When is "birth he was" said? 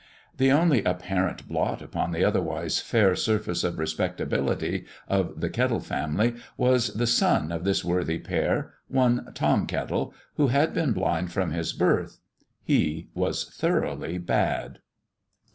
11.71-13.43